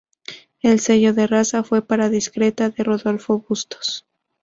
El 0.63 0.79
"sello 0.79 1.13
de 1.13 1.27
raza" 1.27 1.63
fue 1.63 1.83
para 1.85 2.09
"Discreta", 2.09 2.71
de 2.71 2.83
Rodolfo 2.83 3.37
Bustos. 3.47 4.07